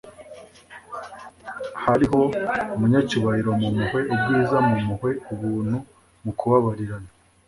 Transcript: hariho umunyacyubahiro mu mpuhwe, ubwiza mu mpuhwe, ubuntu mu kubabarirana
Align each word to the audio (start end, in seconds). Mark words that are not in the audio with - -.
hariho 1.83 2.19
umunyacyubahiro 2.75 3.49
mu 3.59 3.67
mpuhwe, 3.75 4.01
ubwiza 4.13 4.57
mu 4.67 4.75
mpuhwe, 4.83 5.09
ubuntu 5.33 5.77
mu 6.23 6.31
kubabarirana 6.37 7.09